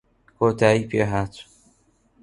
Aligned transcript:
کۆتایی 0.37 0.87
پێ 0.89 1.01
هات 1.11 1.33